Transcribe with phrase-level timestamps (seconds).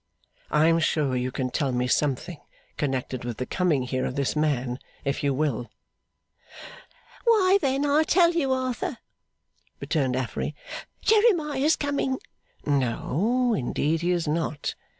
[0.49, 2.39] I am sure you can tell me something
[2.75, 5.69] connected with the coming here of this man, if you will.'
[7.23, 8.97] 'Why, then I'll tell you, Arthur,'
[9.79, 10.55] returned Affery
[11.03, 12.17] 'Jeremiah's coming!'
[12.65, 14.73] 'No, indeed he is not.